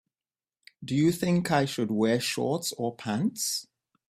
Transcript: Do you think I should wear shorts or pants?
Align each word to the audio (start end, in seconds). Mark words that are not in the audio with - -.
Do 0.83 0.95
you 0.95 1.11
think 1.11 1.51
I 1.51 1.65
should 1.65 1.91
wear 1.91 2.19
shorts 2.19 2.71
or 2.73 2.95
pants? 2.95 3.67